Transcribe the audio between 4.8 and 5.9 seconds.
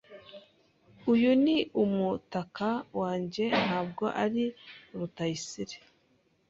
Rutayisire.